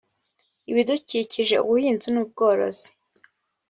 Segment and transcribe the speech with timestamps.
[0.71, 2.87] ibidukikije ubuhinzi n ubworozi